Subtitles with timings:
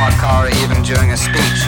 [0.00, 1.60] behind car, or even during a speech.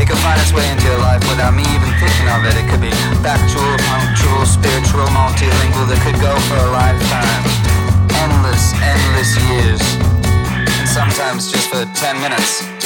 [0.00, 2.56] It could find its way into your life without me even thinking of it.
[2.56, 7.44] It could be factual, punctual, spiritual, multilingual, that could go for a lifetime.
[8.24, 9.82] Endless, endless years.
[10.80, 12.81] And sometimes just for 10 minutes.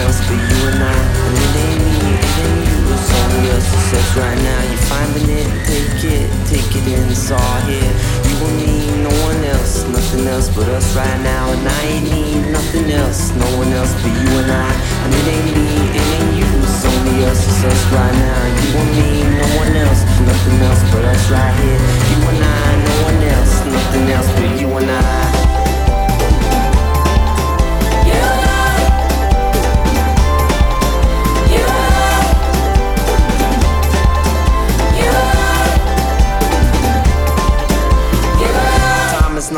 [0.00, 0.98] Else, no one else but you and I.
[1.26, 4.60] And it ain't me, it ain't you, it's only us, us right now.
[4.68, 7.92] You're finding it, take it, take it in, it's all here.
[8.28, 11.50] You and me, no one else, nothing else but us right now.
[11.52, 14.70] And I ain't need nothing else, no one else but you and I.
[15.04, 18.40] And it ain't me, it ain't you, it's only us, it's us right now.
[18.60, 19.10] You and me,
[19.40, 21.80] no one else, nothing else but us right here.
[22.10, 25.55] You and I, no one else, nothing else but you and I.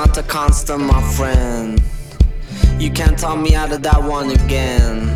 [0.09, 1.83] not a constant, my friend.
[2.79, 5.09] You can't talk me out of that one again.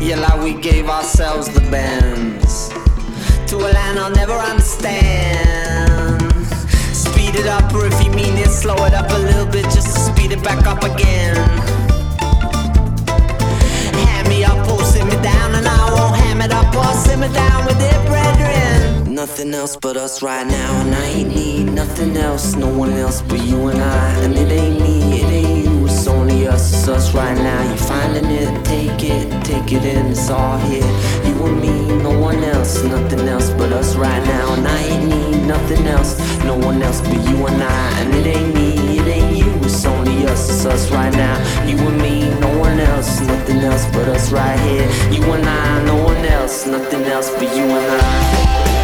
[0.00, 2.68] Yeah, like we gave ourselves the bends
[3.48, 6.20] to a land I'll never understand.
[6.94, 9.94] Speed it up, or if you mean it, slow it up a little bit just
[9.94, 11.36] to speed it back up again.
[13.94, 17.18] Hand me up or sit me down, and I won't ham it up or sit
[17.18, 19.05] me down with it, brethren.
[19.16, 23.22] Nothing else but us right now, and I ain't need nothing else, no one else
[23.22, 24.10] but you and I.
[24.22, 27.62] And it ain't me, it ain't you, it's only us, it's us right now.
[27.62, 30.84] You finding it, take it, take it in, it's all here.
[31.24, 34.52] You and me, no one else, nothing else but us right now.
[34.52, 38.00] And I ain't need nothing else, no one else but you and I.
[38.00, 41.38] And it ain't me, it ain't you, it's only us, it's us right now.
[41.64, 44.86] You and me, no one else, nothing else but us right here.
[45.10, 48.75] You and I, no one else, nothing else but you and I.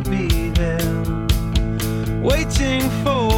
[0.00, 1.02] I'd be there
[2.22, 3.29] waiting for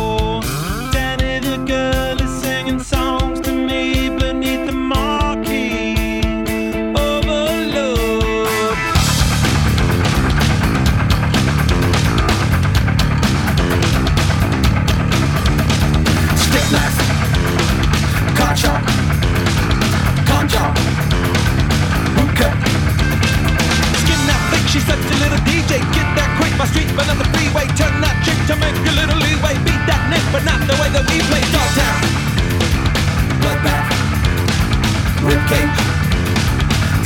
[35.33, 35.77] ribcage.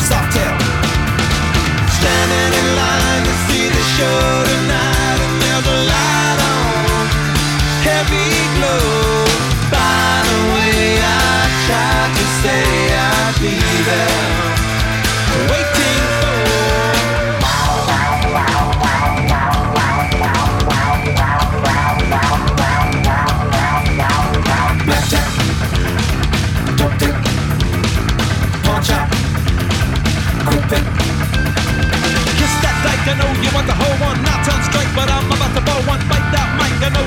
[0.09, 0.57] Soft tail.
[1.99, 4.36] Standing in line to see the show.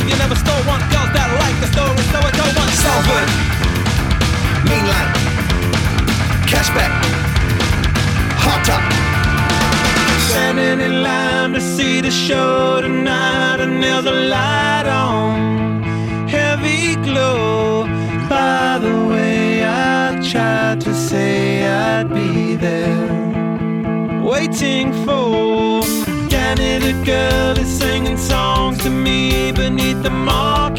[0.10, 3.30] You never stole one girls that like the story, so I don't want Salford.
[4.70, 5.14] Mean light.
[6.50, 6.94] Cashback.
[8.44, 8.84] Hot top.
[10.30, 15.84] Standing in line to see the show tonight, and there's a light on.
[16.28, 17.86] Heavy glow.
[18.28, 24.24] By the way, I tried to say I'd be there.
[24.24, 25.84] Waiting for
[26.56, 30.79] tiny little girl is singing songs to me beneath the market.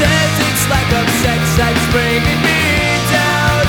[0.00, 2.60] Sentence lack of sex that's bringing me
[3.12, 3.64] down.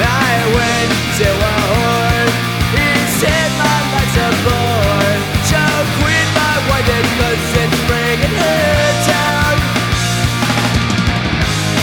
[0.00, 2.28] I went to a whore.
[2.72, 2.88] He
[3.20, 5.16] said my life's a bore.
[5.50, 5.60] So
[6.00, 8.80] quit my wife because it's bringing her
[9.12, 9.56] down.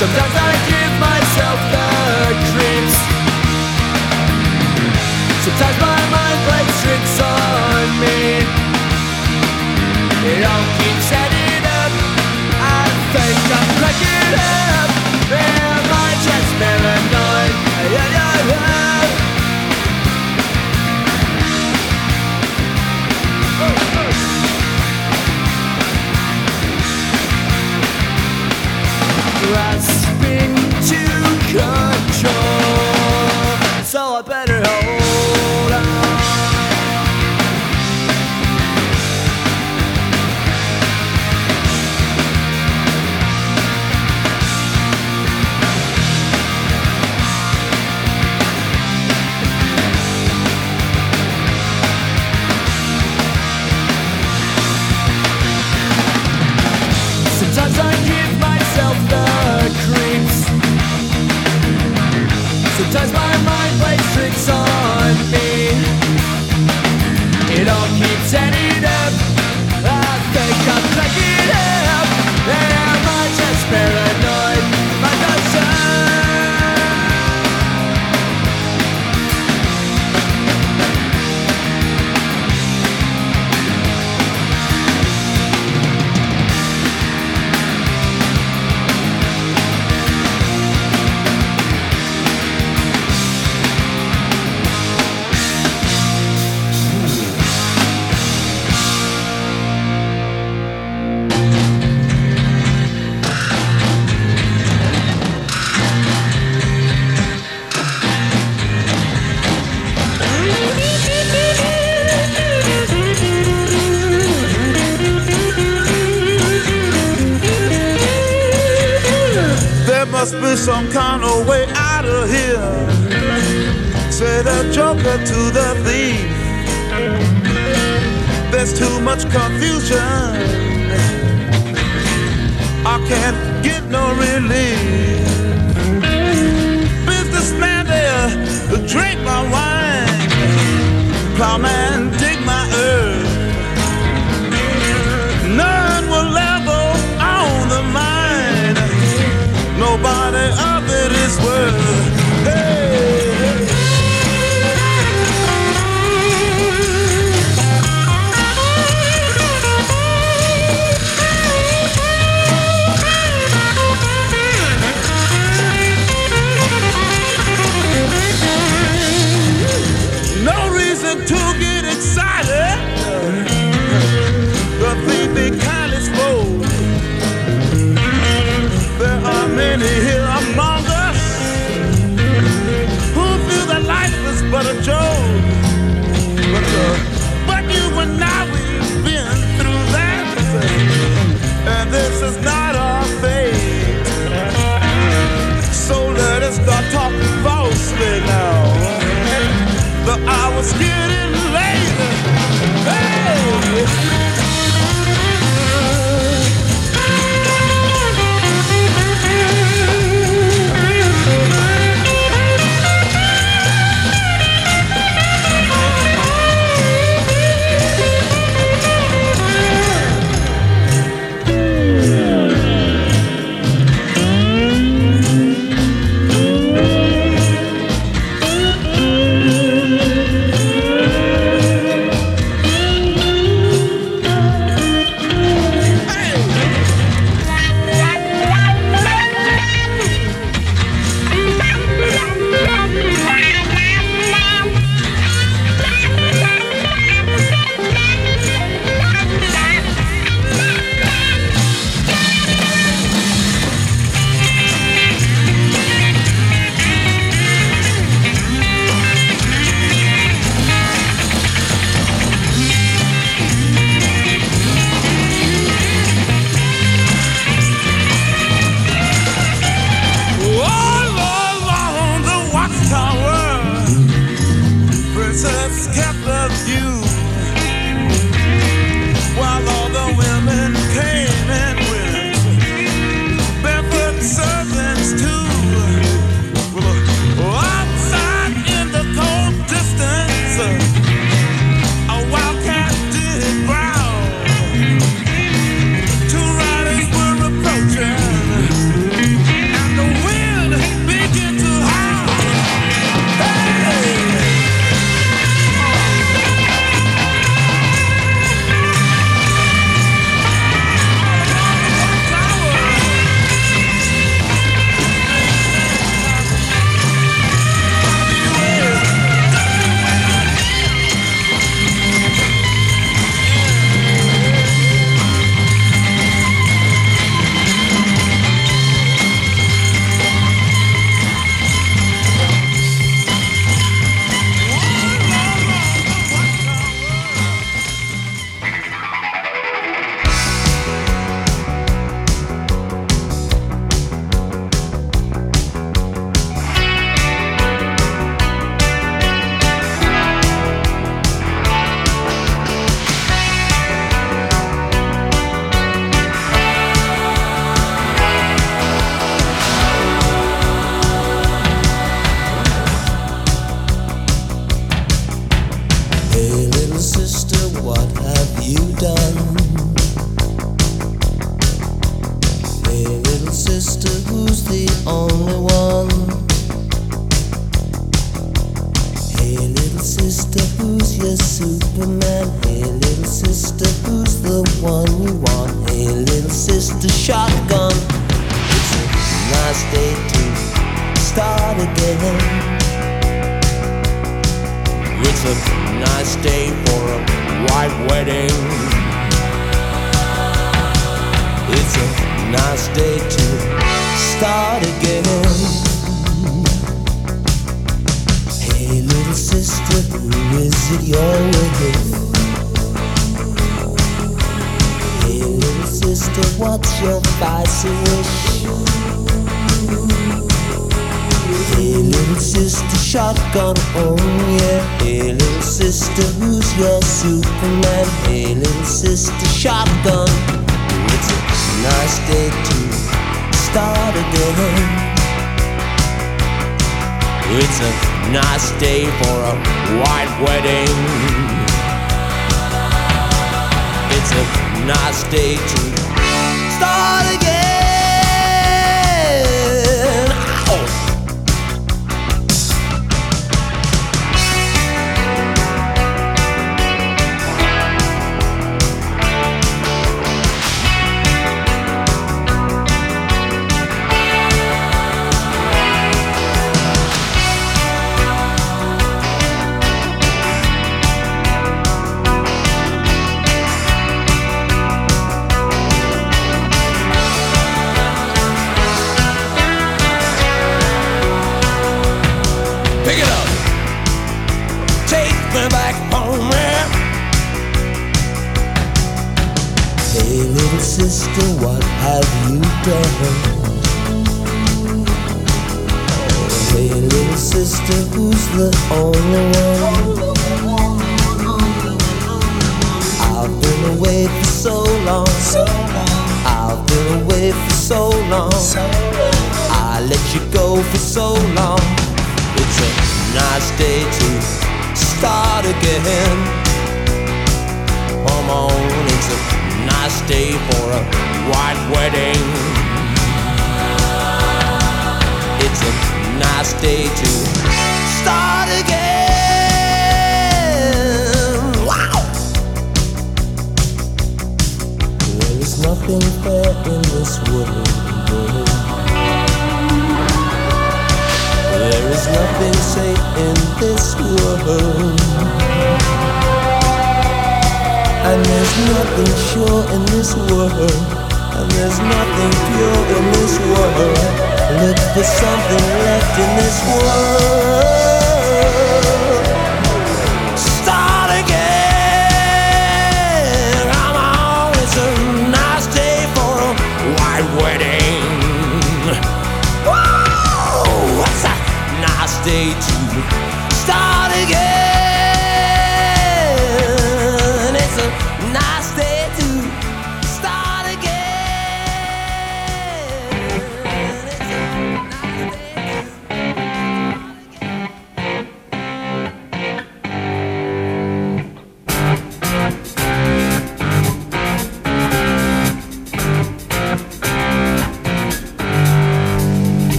[0.00, 0.51] Sometimes I
[14.32, 14.81] Yeah.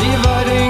[0.00, 0.69] Dividing